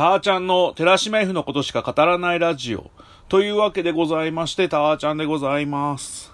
[0.00, 2.90] ターちゃんの寺島 F のことしか語らないラジオ。
[3.28, 6.32] というわけでございまして、ターちゃんでございます。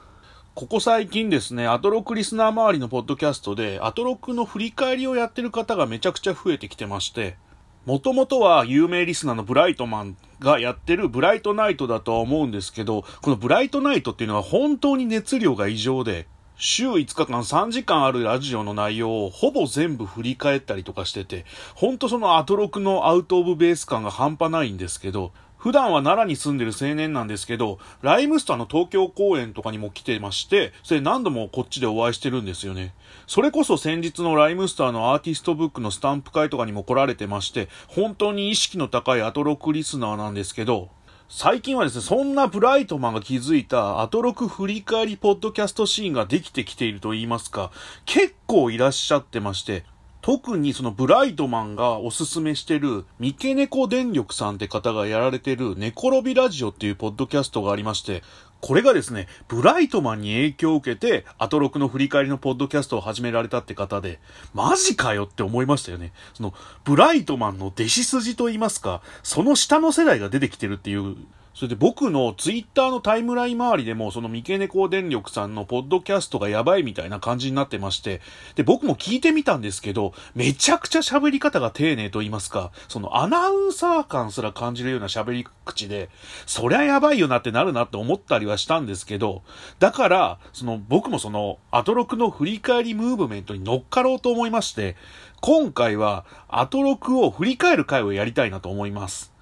[0.55, 7.39] ここ最近ですね、アトロクリスナー周りのポッドキャストで、アトロクの振り返りをやってる方がめちゃくちゃ増えてきてまして、
[7.87, 16.29] もともとは有名リスナーのブライトマンがやってるブライトナイトだとは思うんですけど、このブライトナイトっていうのは本当に熱量が異常で、
[16.59, 21.45] 週5日間3時間あるラジオの内容をほぼ全部振り返ったりとかしてて、
[21.75, 32.95] ほんとそのアトロクのアウトオブベース感が半端ないんですけど、普段は奈良に住んでる青年なんですけど、ライムスターの東京公演とかにも来てまして、それ何度もこっちでお会いしてるんですよね。
[33.27, 40.89] それこそ先日のライムスターのアーティストブックのスタンプ会とかにも来られてまして、本当に意識の高いアトロクリスナーなんですけど、
[41.29, 47.73] 最近はですね、そんなブライトマンが気づいたアトロク振り返りポッドキャストシーンができてきていると言いますか、
[48.05, 49.85] 結構いらっしゃってまして、
[50.23, 58.23] 特にそのブライトマンがおすすめしてる三毛猫電力さんって方がやられてる寝転びラジオっていうポッドキャストがありまして、
[58.67, 64.19] これがですね、ブライトマンに影響を受けて、アトロクの振り返りのポッドキャストを始められたって方で、
[64.55, 66.11] マジかよって思いましたよね。
[66.35, 66.53] その、
[66.83, 71.15] ブライトマンの弟子筋と言いますか、その下の世代が出てきてるっていう、
[71.57, 78.21] それで僕のツイッターのタイムライン周りでも、その三毛猫電力さんのポッドキャストがやばいみたいな感じになってまして、
[78.57, 86.11] で、僕も聞いてみたんですけど、めちゃくちゃ喋り方が丁寧と言いますか、そのアナウンサー感すら感じるような喋り口で、
[86.45, 89.43] そりゃやばいよなってなるなって思ったりはしたんですけど、
[89.79, 94.95] だから、その僕もそのアトロクの振り返りムーブメントに乗っかろうと思いまして、
[95.41, 99.36] 今回はアトロクを振り返る回をやりたいなと思います。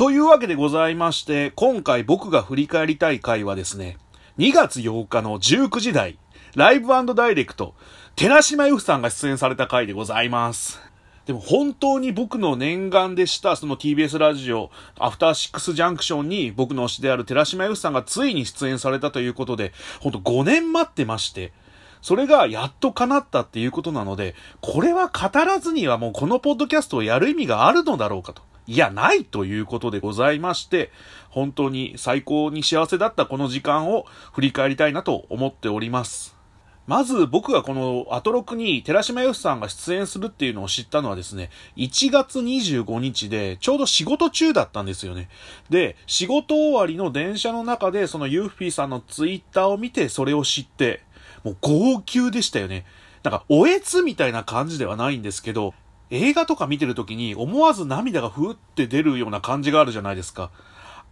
[0.00, 3.98] というわけでございまして、今回僕が振り返りたい回はですね、
[4.38, 6.16] 2月8日の19時台、
[6.56, 7.74] ライブダイレクト、
[8.16, 10.80] 寺島由布さんが出演された回でございます。
[11.26, 21.52] でも本当に僕の念願でした、その TBS ラジオ、アフターシックスジャンクションに僕の推しである寺島由布さんがついに出演されたということで、本当5年待ってまして、
[22.00, 28.48] それがやっと叶ったっていうことなので、これは語らずにはもうこのポッドキャストをやる意味があるのだろうかと。
[28.66, 30.90] いや、ないということでございまして、
[31.28, 36.40] 本当に最高に幸せだったこの時間を振り返りたいなと思っております。
[36.86, 45.28] まず僕がこのアトロクに寺島由布さんが出演するっていうのを知ったのはですね、1月25日でちょうど仕事中だったんですよね。
[45.68, 51.02] で、仕事終わりの電車の中でそのユーフィーさんのツイッターを見てそれを知って、
[51.44, 52.84] もう号泣でしたよね。
[53.22, 55.74] なんか、おえつみたいな感じではないんですけど、
[56.10, 60.50] 映画とか見てる時に思わず涙がふーって出るような感じがあるじゃないですか。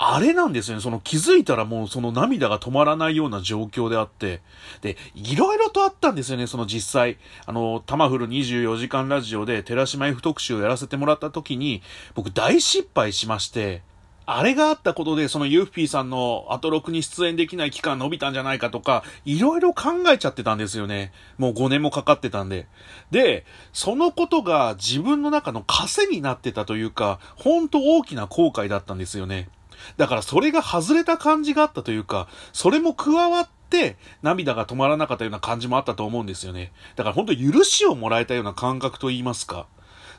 [0.00, 0.82] あれなんですよね。
[0.82, 4.41] その気づいたらもうその涙が止まらないような状況であって。
[4.81, 6.47] で、いろいろとあったんですよね。
[6.47, 7.19] その実際。
[7.47, 11.82] あの、タマフル24時間ラジオで寺島 F 特集をやらせてもらった時に、
[12.15, 13.82] 僕大失敗しまして、
[14.31, 21.12] あれがあったことで、そのユーフィーさんのアトロクに出演できない期間伸びたんじゃないかとか、いろいろ考えちゃってたんですよね。
[21.39, 22.66] もう5年もかかってたんで。
[23.11, 29.49] で、そのことが自分の中の枷になってたというか、ほんと大きな後悔だったんですよね。
[29.97, 36.72] だからそれが外れた感じがあったというか、それも加わって、涙が止まらなかったような感じもあったと思うんですよね。
[36.97, 39.69] だから本当許しをもらえたような感覚と言いますか。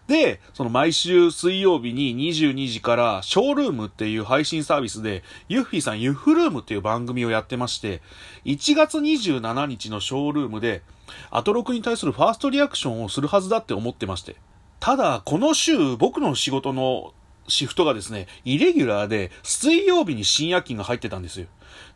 [0.10, 8.02] で、その毎週水曜日に22時からショールームっていう配信サービスで、ユッフィーさんユッフルームっていう番組をやってまして、
[8.44, 10.82] 1月27日のショールームで、
[11.30, 14.36] アトロクに対するファーストリアクションをするはずだって思ってまして。
[14.80, 17.14] ただ、この週、僕の仕事の
[17.48, 21.46] シフトがですね、イレギュラーで、水曜日に深夜勤が入ってたんですよ。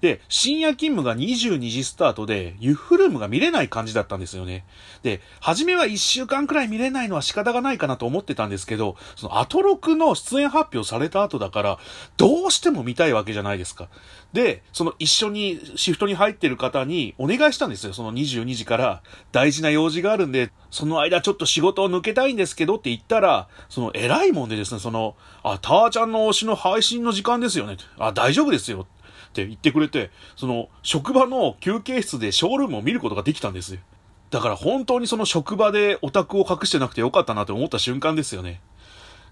[0.02, 4.66] で、深夜勤務が22時スタートで、ユッフルームが見れない感じだったんですよね。
[5.02, 11.80] で、初めは1週間くらい見れないのは仕方がないかなと思ってたんですけど、そのアトロクの出演発表された後だから、
[12.18, 13.88] どうしても見たいわけじゃないですか。
[14.34, 17.94] で、その一緒にシフトに入ってる方にお願いしたんですよ。
[17.94, 27.78] その22時から大事な用事があるんで、その間ちょっと仕事を抜けたいんですけどって言ったら、その偉いもんでですね、その、あ、ターちゃんの推しの配信の時間ですよね。
[28.00, 28.88] あ、大丈夫ですよ。
[29.34, 33.80] って言ってくれて、その、職場の休憩室でショールームを見ることができたんですよ。
[34.30, 38.62] だから本当にその職場でオタクを隠してなくてよかったなって思った瞬間ですよね。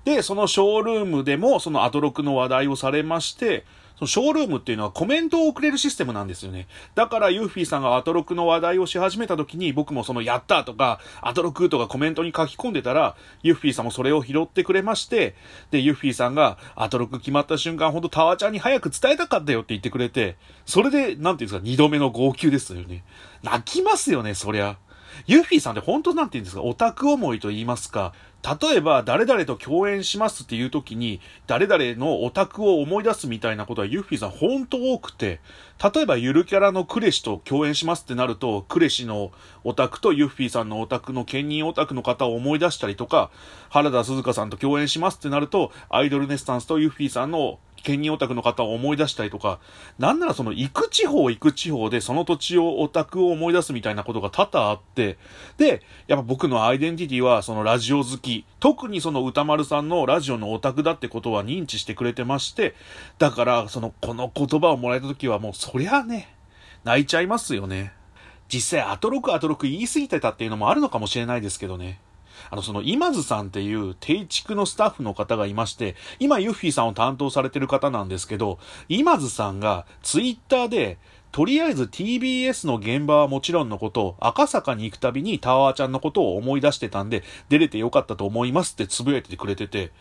[0.03, 3.65] で、そのショールームでもそのアトロクの話題をされまして、
[3.95, 6.67] そのショールームっていうのはコメントを送れるシステムなんですよね。
[6.95, 15.35] だからユーフィーさんがアトロクの話題をし始めた時に僕もそのやったとか、アトロクとかコメントに書き込んでたら、ユーフィーさんもそれを拾ってくれまして、
[15.69, 23.03] で、ユーフィーさんがアトロク決まった瞬間ほんとタワちゃんに早く伝えたかったよって言ってくれて、それで、なんていうんですか、二度目の号泣ですよね。
[23.43, 24.77] 泣きますよね、そりゃ。
[25.27, 35.39] ユッフィーさんって本当なんて言うんですか、オタク思いと言いますか、例えば、誰々と共演しますっていう時に、誰々のオタクを思い出すみたいなことはユッフィーさん本当多くて、
[35.81, 39.31] 例えばゆるキャラのクレシと共演しますってなると、クレシの
[39.63, 43.31] オタクとユッフィーさんのオタクの兼任オタクの方を思い出したりとか、
[43.69, 49.59] 原田鈴香さんと共演しますってなると、アイドルネスタンスとユッフィーさんの兼任オタクの方を思い出したりとか、
[49.97, 55.17] なんならその行く地方行く地方でその土地をオタクを思い出すみたいなことが多々あって、
[55.57, 62.75] で、やっぱ僕のアイデンティティはそのラジオ好き、特にその歌丸さんのラジオのオタクだってことは認知してくれてまして、
[63.17, 66.27] だからそのこの言葉をもらえた時はもうそりゃあね、
[66.83, 67.93] 泣いちゃいますよね。
[68.49, 72.01] 実際アトロクアトロク言い過ぎてたっていうのもあるのかもしれないですけどね。
[72.49, 78.59] あの、その、今津さんっていう定畜のスタッフの方がいまして、今ユッフィーさんを担当されてる方なんですけど、
[78.89, 80.97] 今津さんがツイッターで、
[81.31, 89.91] とりあえず TBS の現場はもちろんのこと、赤坂に行くたびにタワーちゃんのことを思い出してたんで、出れてよかったと思いますってつぶやいててくれてて、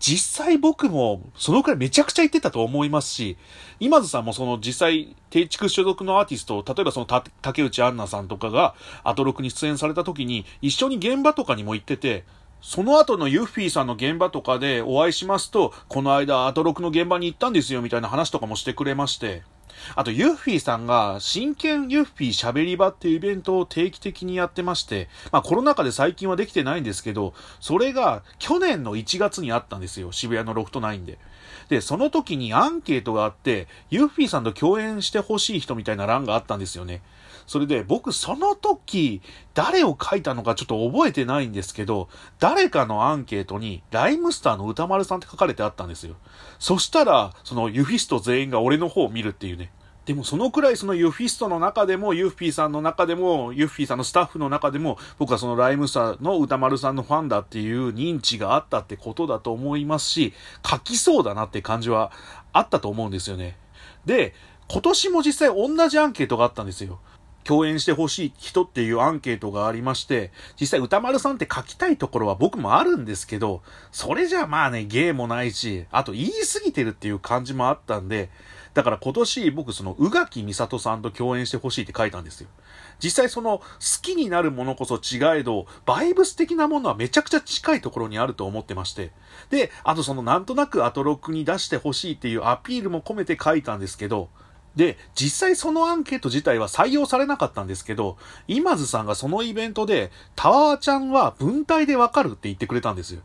[0.00, 3.36] 実際僕もそのくらいめちゃくちゃ言ってたと思いますし、
[3.78, 12.24] 今津さんもその実際、定畜所属のアーティスト、例えばその竹内杏奈さんとかがアトロクに出演された時に、一緒に現場とかにも行ってて、
[12.62, 19.44] その後のユッフィーさんの現場とかでお会いしますと、この間アトロクの現場に行ったんですよみたいな話とかもしてくれまして、
[19.96, 30.12] あと、ユッフィーさんが、真剣ユッフィー喋り場っていうイベントを定期的にやってまして、まあコロナ禍で最近はできてないんですけど、それが去年の1月にあったんですよ。
[30.12, 31.18] 渋谷のロフト9で。
[31.68, 37.02] で、その時にアンケートがあって、ユッフィーさんと共演してほしい人みたいな欄があったんですよね。
[37.50, 39.22] それで僕その時、
[39.54, 42.08] 誰を書いたのかちょっと覚えてないんですけど、
[42.38, 46.14] 誰かのアンケートに、ライムスターの宇多丸さんって書かれてあったんですよ。
[46.60, 49.72] そしたら、そのユフィスト全員が俺の方を見るっていうね。
[50.06, 62.12] でもそのくらいそのユフィストの中でも、ユッフィーさんの中でも、ユッフィーさんのスタッフの中でも、僕はそのライムスターの宇多丸さんのファンだっていう認知があったってことだと思いますし、書きそうだなって感じは
[62.52, 63.56] あったと思うんですよね。
[64.06, 64.34] で、
[64.68, 67.00] 今年も実際同じアンケートがあったんですよ。
[67.50, 70.30] 共演してほしい人っていうアンケートがありまして、
[70.60, 78.30] 実際歌丸さんって書きたいところは僕もあるんですけど、それじゃまあね、芸もないし、あと言い過ぎてるっていう感じもあったんで、
[78.72, 82.48] だから今年僕その宇垣美里さんと共演してほしいって書いたんですよ。
[83.02, 83.64] 実際その好
[84.00, 89.10] きになるものこそ違えど、バイブス的なものはめちゃくちゃ近いところにあると思ってまして。
[89.50, 94.28] で、あとそのなんとなくアトロックに出してほしいっていうアピールも込めて書いたんですけど、
[94.76, 103.22] で、実際そのアンケート自体は採用されなかったんですけど、今津さんがそのイベントで、タワーちゃんは文体でわかるって言ってくれたんですよ。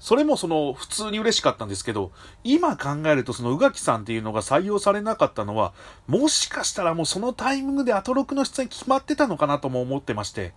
[0.00, 2.12] それもその普通に嬉しかったんですけど、
[2.44, 5.72] 今考えるとその宇垣さんっていうのが採用されなかったのは、
[6.06, 10.54] もしかしたらもうそのタイミングでアトロクの出演決まってたのかなとも思ってまして、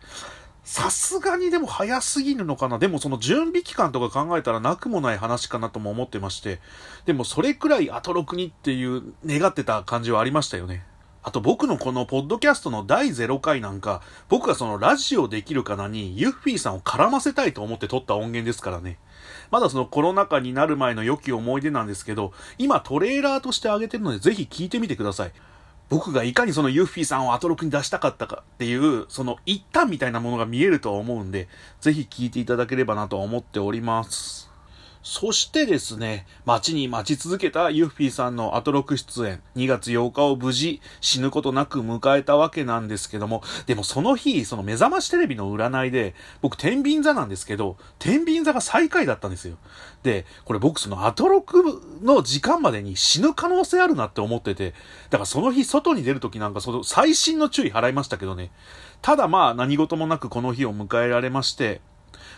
[0.63, 2.77] さすがにでも早すぎるのかな？
[2.77, 6.59] でもその準備期間とか考えたらなくもない話かなとも思ってまして。
[7.05, 10.85] でもそれくらいアトロクにっていう願ってた感じはありましたよね。
[11.23, 18.97] あと僕のこのポッドキャストの第0回なんか、僕がそのラジオできるかなにユッフィーさんを絡ませたいと思って撮った音源ですからね。
[19.51, 25.31] まだそのコロナ禍になる前の良き思い出なんですけど、今トレーラーとしてあげてるのでぜひ聞いてみてください。
[25.91, 31.49] 僕がいかにそのユッフィーさんをアトロクに出したかったかっていう、その一端みたいなものが見えるとは思うんで、
[31.81, 34.50] ぜひ聞いていただければなと思っております。
[35.03, 49.57] そしてですね、待ちに待ち続けたユッフィーさんのアトロク出演、2月8日を無事死ぬことなく迎えたわけなんですけども、でもその日、その目覚ましテレビの占いで、僕天秤座なんですけど、天秤座が最下位だったんですよ。
[50.03, 54.75] で、これ僕そのアトロクの時間までに死ぬ可能性あるなって思ってて、
[55.09, 58.51] だからその日外に出るときなんかその最新の注意払いましたけどね。
[59.01, 61.81] ただまあ何事もなくこの日を迎えられまして、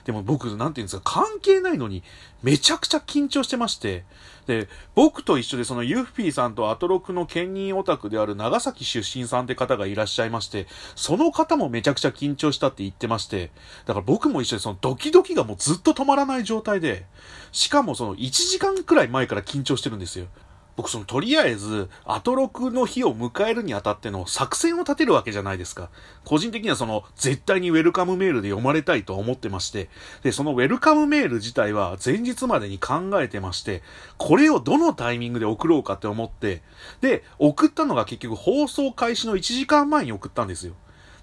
[0.05, 2.03] でも僕、なんて言うんですか、関係ないのに、
[2.41, 4.03] めちゃくちゃ緊張してまして、
[4.45, 13.51] で、僕と一緒でそのユッフィーさんとアトロクの兼任オタクである長崎出身さんって方がいらっしゃいまして、その方もめちゃくちゃ緊張したって言ってまして、
[13.85, 17.05] だから僕も一緒でそのドキドキがもうずっと止まらない状態で、
[17.51, 20.27] しかもその1時間くらい前から緊張してるんですよ。
[20.75, 25.89] 僕そのとりあえず、アトロクの日を迎えるにあたっての作戦を立てるわけじゃないですか。
[26.25, 29.89] 個人的にはその、絶対にウェルカムメールで読まれたいと思ってまして、
[30.23, 33.83] で、そのウェルカムメール自体は前日までに考えてまして、
[34.17, 36.63] これをどのタイミングで送ろうかって思って、
[37.01, 40.73] で、送ったのが結局放送開始の1時間前に送ったんですよ。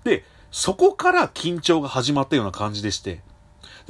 [0.04, 3.20] で、そこから緊張が始まったような感じでして、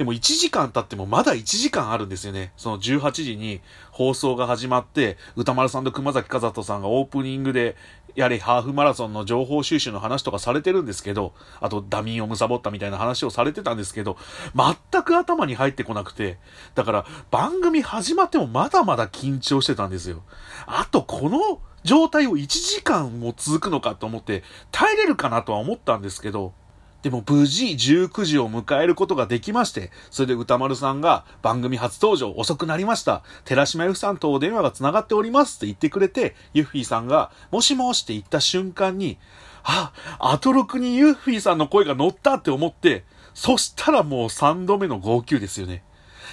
[0.01, 2.53] でも1時間経ってもまだ1時間あるんですよね。
[2.57, 7.75] その18時に放送が始まって、歌丸さんと熊崎和人さんがオープニングで、
[8.15, 14.17] やれハーフマラソンの情報収集の話とかされてるんですけど、あとダミンを貪ったみたいな話をされてたんですけど、
[14.55, 16.39] 全く頭に入ってこなくて、
[16.73, 20.23] だから番組始まってもまだまだ緊張してたんですよ。
[20.65, 24.41] あとこの状態を1時間も続くのかと思って
[24.71, 26.53] 耐えれるかなとは思ったんですけど、
[27.01, 33.23] でも無事19時を迎えることができまして、それで歌丸さんが番組初登場遅くなりました。
[33.43, 39.17] 寺島由布さんとお電話が繋がっておりますって言ってくれて、ユッフィーさんが、もしもしって言った瞬間に、
[39.63, 43.03] あ、アトロクにユッフィーさんの声が乗ったって思って、
[43.33, 45.83] そしたらもう3度目の号泣ですよね。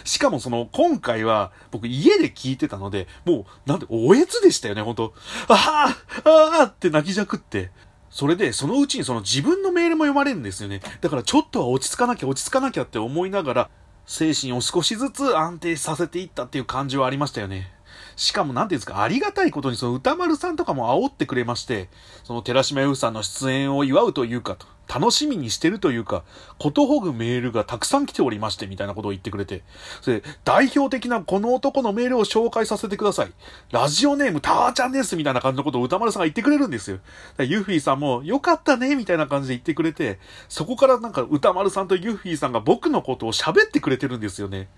[0.04, 5.12] しかもその、今回は、僕家で聞いてたので、もう、なんで、おえつでしたよね、ほんと。
[5.48, 5.94] あ
[6.24, 7.70] あああって泣きじゃくって。
[8.10, 10.80] それで、そのうちにその自分のメールも読まれるんですよね。
[11.00, 13.70] だからちょっとは落ち着かなきゃ落ち着かなきゃって思いながら、
[14.06, 17.70] 精神を少しずつ安定させていったっていう感じはありましたよね。
[18.16, 21.88] しかも、なんていうんですか、ありがたいことに、その歌丸さんとかも煽ってくれまして、
[22.24, 26.24] その寺島優さんの出演を祝うというかと、楽しみにしてるというか、
[26.58, 29.62] ことほぐメールがたくさん来ておりまして、みたいなことを言ってくれて、
[30.00, 33.32] それ、代表的なこの男のメールを紹介させてください。
[33.70, 36.98] ラジオネームタワーちゃんです、みたいな感じのことを歌丸さんが言ってくれるんですよ。
[37.38, 40.18] ユフィさんも、よかったね、みたいな感じで言ってくれて、
[40.48, 44.68] そこからなんか歌丸さんとユフィーさんが僕のことを喋ってくれてるんですよね。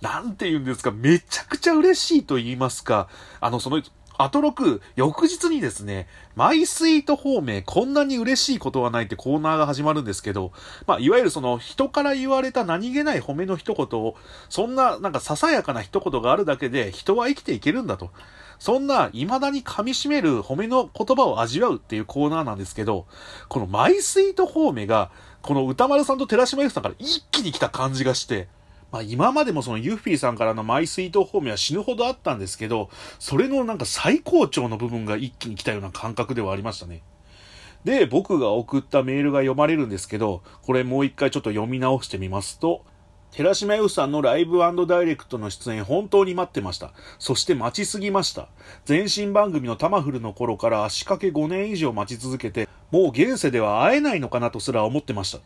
[0.00, 3.08] なんて言うんですか、めちゃくちゃ嬉しいと言いますか、
[3.40, 3.82] あの、その、
[4.18, 10.50] アトロク、翌日にですね、マイスイート方面、こんなに嬉しいことはないってコーナーが始まるんですけど、
[10.88, 14.16] まあ、いわゆるその人から言われた何気ない褒めの一言を、
[14.48, 18.10] そんななんかささやかな一言があるだけで人は生きていけるんだと。
[18.58, 23.06] そんな未だに噛み締める褒めの言葉を味わうっていうコーナーなんですけど、
[23.48, 28.48] このマイスイート方面が、この歌丸さんと寺島由さんから一気に来た感じがして、
[28.90, 37.02] まあ今までもそのユッフィーさんからのマイスイート方面は死ぬほどあったんですけど、それのなんか最高潮の部分が一気に来たような感覚ではありましたね。
[37.84, 42.84] で、僕が送ったメールが読まれるんですけど、これもう一回ちょっと読み直してみますと、
[43.30, 46.92] 寺島由さんのライブダイレクトの出演本当に待ってました。
[47.18, 48.48] そして待ちすぎました。
[48.88, 55.40] 前身番組のタマフルの頃から足掛け5年以上待ち続けて、もう現世では会えないのかなとすら思ってました。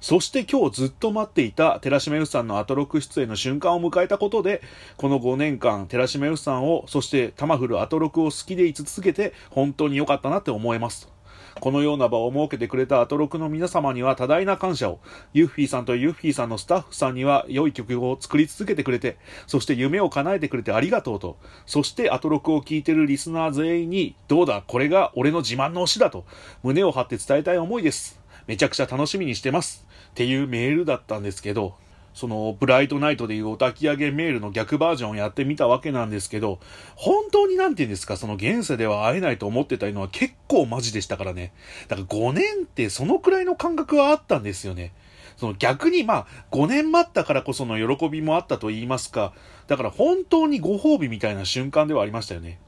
[0.00, 4.62] そして今日ずっと待っていた寺島由さんのアトロク出演の瞬間を迎えたことで、
[4.96, 11.15] この5年間寺島由さんを、そしてタマフルアトロクを好きでい続けて本当に良かったなって思えます。
[11.60, 15.00] このような場を設けてくれたアトロクの皆様には多大な感謝を、
[15.32, 26.24] ユッフィーさんとユッフィーさんのスタッフさんには良い曲を作り続けてくれて、そして夢を叶えてくれてありがとうと、そしてアトロクを聴いてるリスナー全員に、どうだ、これが俺の自慢の推しだと、
[26.62, 28.20] 胸を張って伝えたい思いです。
[28.46, 29.86] めちゃくちゃ楽しみにしてます。
[30.10, 31.74] っていうメールだったんですけど、
[32.16, 36.60] その、ブライトナイトでいうお焚き上げメールの逆バージョンをやってみたわけなんですけど、
[36.94, 41.52] 本当になんて言うんですか、その現世では会えないと思ってたのは結構マジでしたからね。
[41.88, 44.94] だから5年ってそのくらいの感覚はあったんですよね。
[45.36, 49.34] その逆にまあ5年待ったからこその喜びもあったと言いますか、
[49.66, 52.58] だから本当にご褒美みたいな瞬間ではありましたよね。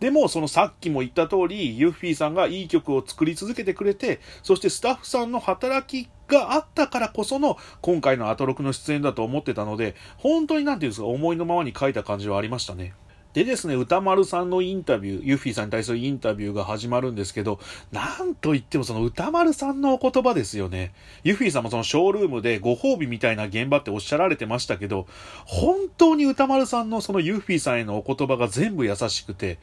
[0.00, 12.94] でも、そのさっきも言った通り、ユッフィーさんがいい曲を作り続けてくれて、そしてスタッフさんの働きがあったからこその今回のアトロクの出演だと思ってたので、本当になんていうんですか、思いのままに書いた感じはありましたね。
[13.32, 17.60] でですね、歌丸さんのインタビュー、ユッフィーさんに対するインタビューが始まるんですけど、
[17.92, 20.92] なんと言ってもその歌丸さんのお言葉ですよね。
[21.22, 25.06] ユッフィーさんもそのショールームでご褒美みたいな現場っておっしゃられてましたけど、
[25.44, 29.60] 本当に歌丸さんのそのユッフィーさんへのお言葉が全部優しくて、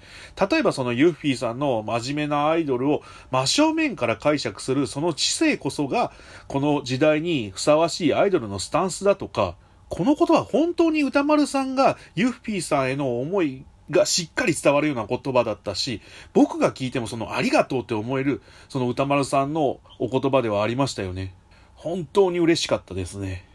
[0.50, 6.14] 例えばそのユッフィーさんの真面目なアイドルを真正面から解釈するその知性こそが、
[6.48, 9.56] この時代にふさわしいアイドルのスタンスだとか、
[9.90, 16.02] このことは本当に歌丸さんがユッフィーさんへの思いがしっかり伝わるような言葉だったし、
[16.34, 21.34] 僕が聞いてもそのありがとうって思える、その歌丸さんのお言葉ではありましたよね。
[21.76, 23.46] 本当に嬉しかったですね。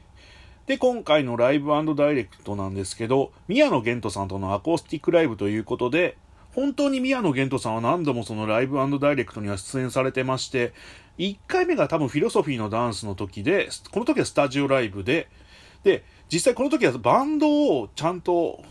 [0.67, 6.17] で、今回のライブダイレクトなんですけど、宮野玄斗さんとのアコースティックライブということで、
[6.55, 10.73] 本当に宮野玄斗さんは何度もそのライブダイレクトには出演されてまして、
[11.19, 15.29] 1回目が多分フィロソフィーのダンスの時で、この時はスタジオライブで、
[15.83, 17.47] で、実際この時はバンド
[17.79, 18.65] をちゃんと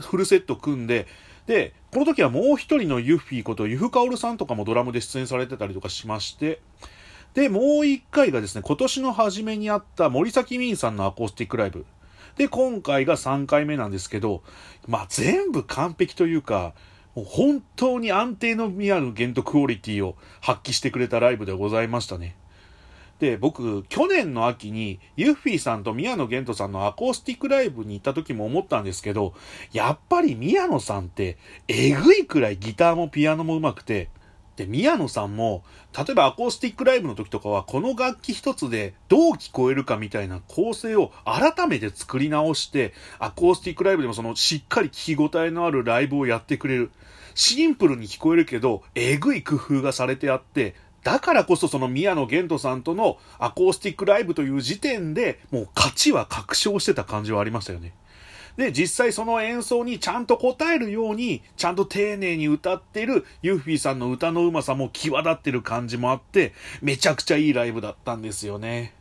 [0.00, 1.06] フルセット組んで、
[1.46, 6.60] で、この時はもう一人のユッフィーことユフカオルさんとかもドラムで出演されてたりとかしまして、
[7.32, 11.86] で、もう一回がですね、今年の初めにあった森崎ミンさんのアコースティックライブ。
[12.36, 14.42] で、今回が3回目なんですけど、
[14.86, 16.74] まあ全部完璧というか、
[17.14, 22.36] もう本当に安定の宮の限度クオリティを発揮してくれたライブでございましたね。
[23.18, 29.34] で、僕、去年の秋に、ユッフィーさんと宮野源斗さんのアコースティックライブに行った時も思ったんですけど、
[29.72, 34.10] やっぱり宮野さんって、えぐいくらいギターもピアノも上手くて、
[34.56, 35.64] で、宮野さんも、
[35.96, 46.90] 例えばアコースティックライブの時とかは、この楽器一つでどう聞こえるかみたいな構成を改めて作り直して、アコースティックライブでもそのしっかり聞き応えのあるライブをやってくれる。
[47.34, 50.74] シンプルに聞こえるけど、えぐい工夫がされてあって、
[51.06, 57.94] だからこそその宮野源斗さんとのアコースティックライブという時点でもう勝ちは確証してた感じはありましたよね。
[58.56, 68.92] で、実際その演奏にちゃんと応えるように、ちゃんと丁寧に歌ってるユーフィーさんの歌のうまさも際立ってる感じもあって、めちゃくちゃいいライブだったんですよね。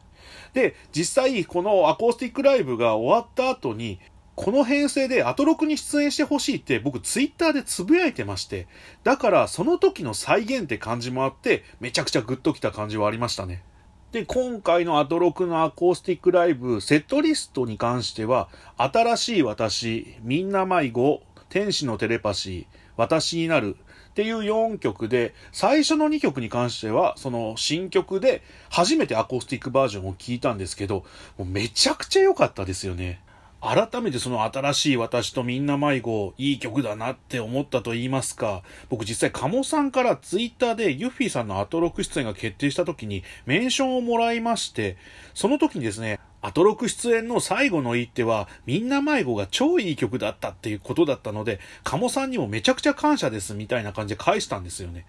[0.53, 3.99] で、実際このアコースティックライブが終わった後に、
[4.35, 8.67] この編成でアトロクに出演してほしいって僕ツイッターでつぶやいてまして、
[9.03, 13.63] だからその時の再現って感じもあって、めちゃくちゃグッときた感じはありましたね。
[14.11, 23.75] で、今回のアトロクのアコースティックライブ、セットリストに関しては、新しい私、みんな迷子、天使のテレパシー、私になる
[24.09, 31.03] っていう4曲で、最初の2曲に関しては、その新曲で初めてアコースティックバージョンを聴いたんですけど、
[31.37, 33.19] もうめちゃくちゃ良かったですよね。
[33.65, 44.97] 改めてその新しい私とみんな迷子、いい曲だなって思ったと言いますか、僕実際鴨さんからツイッターでユッフィーさんのアトロク出演が決定した時にメンションをもらいまして、
[45.33, 55.07] その時にですね、アトロク出演の最後の一手は、みんな迷子が超いい曲だったっていうことだったので、鴨さんにもめちゃくちゃ感謝ですみたいな感じで返したんですよね。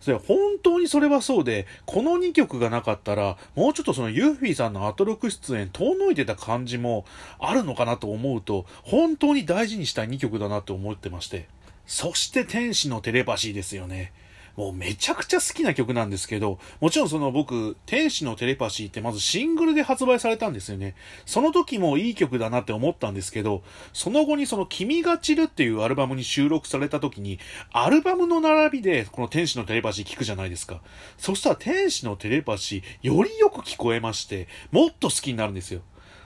[0.00, 7.04] それ本当にそれはそうで、この2曲がなかったら、もうちょっとそのユーフィーさんのアトロク出演遠のいてた感じも
[7.38, 11.48] あるのかなと思うと、本当に大事にしたい2曲だなと思ってまして。
[11.86, 14.12] そして天使のテレパシーですよね。
[14.56, 20.94] もうめちゃくちゃ好きな曲なんですけど、もちろんその僕、天使のテレパシーってまずシングルで発売されたんですよね。
[21.26, 27.38] その時もいい曲だなって思ったんですけど、その後にその君が散るっていうアルバムに収録された時に、
[27.72, 30.80] アルバムの並びでこの天使のテレパシー聞くじゃないですか。
[31.18, 35.82] そしたら天使のテレパシー、よりよく聞こえまして、もっと好きになるんですよ。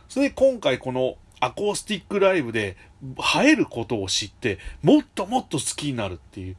[0.08, 6.56] それで今回このアコースティックライブで映えることを知って、もっともっと好きになるっていう。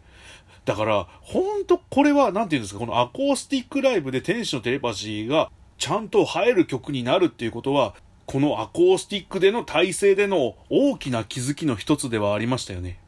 [0.66, 7.96] だから、ほんとこれは、なんていうんですか、このアコースティックライブで天使のテレパシーがちゃんと映える曲になるっていうことは、
[8.28, 13.00] このアコースティックでの体制での大きな気づきの一つではありましたよね。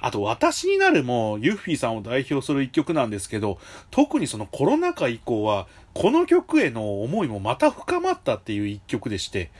[0.00, 3.58] あと、私になるも、ユッフィーさんを代表する一曲なんですけど、
[3.90, 9.50] 特にそのコロナ禍以降は、この曲への思いもまた深まったっていう一曲でして、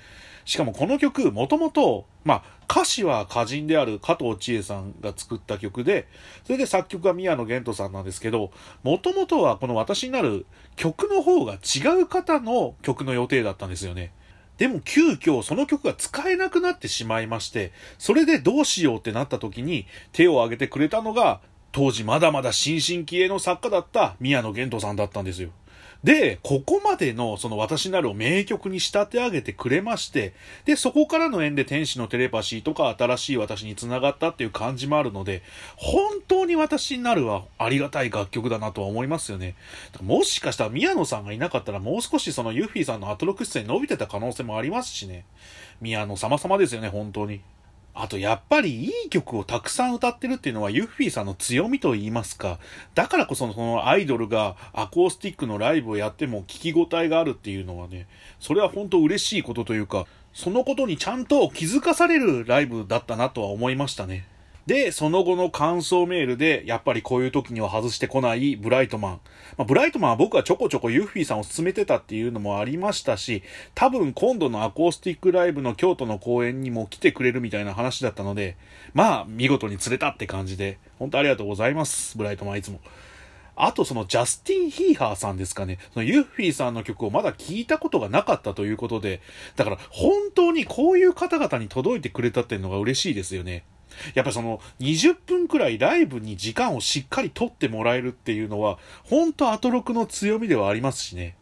[0.49, 6.09] しかもこの曲、もともと、まあ、歌詞は歌人である加藤千恵さんが作った曲で、
[6.45, 8.51] それで作曲は宮野源斗さんなんですけど、
[8.83, 14.11] もともとはこの私になる曲の方が違う方の曲の予定だったんですよね。
[14.57, 25.51] でも急遽その曲が使えなくなってしまいまして、それでどうしようってなった時に手を挙げてくれたのが、当時まだまだ新進気鋭の作家だった宮野源斗さんだったんですよ。
[26.05, 30.33] で、ここまでのその私なるを名曲に仕立て上げてくれまして、
[30.65, 35.43] で、そこからの縁で天使のテレパシーとか新しい私に繋がったっていう感じもあるので、
[35.77, 39.57] 本当に私になるはありがたい楽曲だなとは思いますよね。
[40.01, 45.25] もしかしたら宮野さんがいなかったらもう少しそのユッフィーさんのアトロク出演伸びてた可能性もありますしね。
[45.81, 47.41] 宮野様々ですよね、本当に。
[48.01, 52.61] あとやっぱりいい曲をたくさん歌ってるっていうのはユッフィーさんの強みと言いますか。
[52.95, 58.07] だからこそそのアイドルがアコースティックのライブをやっても聞き応えがあるっていうのはね、
[58.39, 64.29] それは本当嬉しいことというか、そのことにちゃんと気づかされるライブだったなとは思いましたね。
[64.69, 69.21] で、その後の感想メールで、やっぱりこういう時には外してこないブライトマン。
[69.57, 73.43] まあ、ブライトマンは僕はちょこちょこユッフィーさんを勧めてたっていうのもありましたし、
[73.75, 78.59] 多分今度のアコースティックライブの京都の公演にも来てくれるみたいな話だったので、
[78.93, 82.81] まあ、見事に釣れたって感じで、本当ありがとうございます、ブライトマンいつも。
[83.57, 85.79] あとそのジャスティン・ヒーハーさんですかね。
[85.95, 89.23] そのユッフィーさんの曲をまだ聞いたことがなかったということで、
[89.57, 93.65] だから本当にこういう方々に届いてくれたっていうのが嬉しいですよね。
[94.15, 101.37] やっぱその20分くらいライブに時間をしっかり取ってもらえるっていうのは、本当アトロクの強みではありますしね。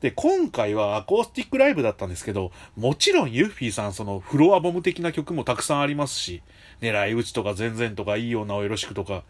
[0.00, 6.42] で、今回はアコースティックライブだったんですけど、もちろんユッフィーさんそのフロアボム的な曲もたくさんありますし、
[6.80, 9.24] 狙い撃ちとか全然とかいいようなおよろしくとか、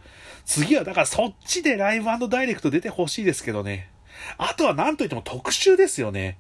[0.45, 3.91] 次はだからそっちでライブダイレクト出てほしいですけどね。
[4.39, 6.39] あとは何といっても特集ですよね。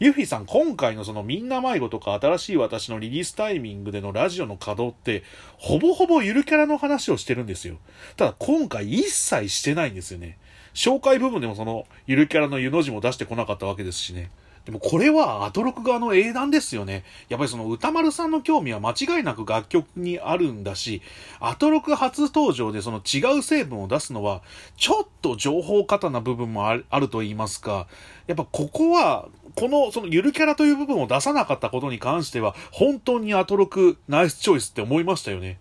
[0.00, 5.24] ユフィさん、今回のそのみんな迷子とか新しい私のリリースタイミングでのラジオの稼働って、
[5.56, 7.78] ほぼほぼゆるキャラの話をしてるんですよ。
[8.16, 10.38] ただ今回一切してないんですよね。
[10.72, 14.30] 紹介部分でもその、ゆるキャラの湯の字も出してこなかったわけですしね。
[14.68, 17.02] でもこれはアトロク側の英断ですよね。
[17.30, 21.00] やっぱりその歌丸さんの興味は間違いなく楽曲にあるんだし、
[21.40, 24.42] アトロク初登場でその違う成分を出すのは、
[24.76, 27.88] ちょっと情報過多な部分もあると言いますか、
[28.26, 35.58] やっぱここは、このそのゆるキャラという部分を出さなかったことに関しては、本当にアトロクナイスチョイスって思いましたよね。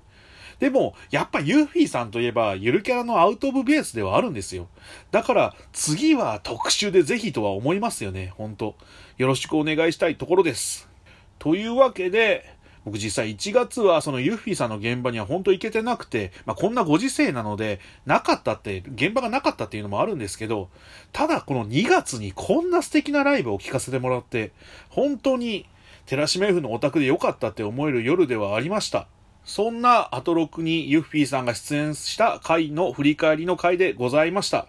[0.60, 4.68] でも、やっぱユーフィーさんといえば、ゆるキャラのアウトオブベースではあるんですよ。
[5.12, 8.76] だから、次は特集でぜひとは思いますよね、ほんと。
[9.18, 10.90] よろしくお願いしたいところです。
[11.38, 12.57] というわけで、
[12.88, 20.70] 僕実際1月はそのユッフィーさんの現場には本当行けてなくて、まあ、こんなご時世なので、なかったって、現場がなかったっていうのもあるんですけど、
[21.12, 24.54] ただこの2月にこんな素敵なライブを聴かせてもらって、
[24.88, 25.68] 本当に
[26.06, 29.10] 寺島 F のオタクで良かったって思える夜ではありました。
[29.44, 34.66] そんなアトロクにユッフィーさんが出演した回の振り返りの回でございました。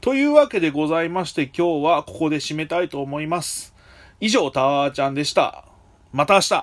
[0.00, 3.74] というわけでございまして今日はここで締めたいと思います。
[4.18, 5.66] 以上、タワーちゃんでした。
[6.12, 6.54] また明日